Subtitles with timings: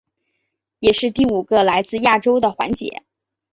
[0.79, 3.03] 也是第五个来自亚洲的环姐。